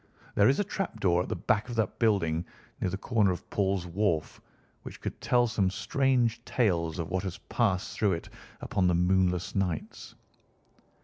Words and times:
There 0.33 0.49
is 0.49 0.59
a 0.59 0.63
trap 0.63 0.99
door 0.99 1.21
at 1.21 1.29
the 1.29 1.35
back 1.35 1.69
of 1.69 1.75
that 1.75 1.99
building, 1.99 2.43
near 2.79 2.89
the 2.89 2.97
corner 2.97 3.29
of 3.31 3.47
Paul's 3.51 3.85
Wharf, 3.85 4.41
which 4.81 4.99
could 4.99 5.21
tell 5.21 5.45
some 5.45 5.69
strange 5.69 6.43
tales 6.43 6.97
of 6.97 7.09
what 7.11 7.21
has 7.21 7.37
passed 7.49 7.95
through 7.95 8.13
it 8.13 8.27
upon 8.61 8.87
the 8.87 8.95
moonless 8.95 9.53
nights." 9.53 10.15